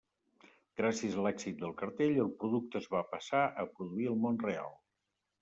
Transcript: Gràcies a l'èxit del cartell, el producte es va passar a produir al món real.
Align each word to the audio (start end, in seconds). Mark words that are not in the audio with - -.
Gràcies 0.79 1.17
a 1.19 1.25
l'èxit 1.25 1.59
del 1.59 1.75
cartell, 1.81 2.17
el 2.23 2.31
producte 2.41 2.81
es 2.85 2.89
va 2.95 3.03
passar 3.13 3.43
a 3.45 3.69
produir 3.77 4.11
al 4.15 4.19
món 4.27 4.43
real. 4.49 4.75